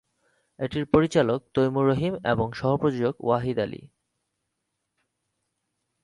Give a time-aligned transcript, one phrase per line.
[0.59, 3.81] এটির পরিচালক তৈমুর রহিম এবং সহ-প্রযোজক ওয়াহিদ আলী।